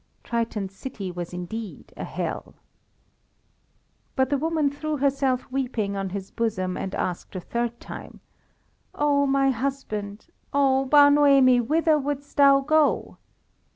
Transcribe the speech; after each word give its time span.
Triton's 0.23 0.73
city 0.73 1.11
was 1.11 1.31
indeed 1.31 1.93
a 1.95 2.03
hell. 2.05 2.55
But 4.15 4.31
the 4.31 4.37
woman 4.39 4.71
threw 4.71 4.97
herself 4.97 5.45
weeping 5.51 5.95
on 5.95 6.09
his 6.09 6.31
bosom, 6.31 6.75
and 6.75 6.95
asked 6.95 7.35
a 7.35 7.39
third 7.39 7.79
time 7.79 8.19
"Oh, 8.95 9.27
my 9.27 9.51
husband! 9.51 10.25
Oh, 10.53 10.85
Bar 10.85 11.11
Noemi, 11.11 11.61
whither 11.61 11.99
wouldst 11.99 12.37
thou 12.37 12.61
go?" 12.61 13.19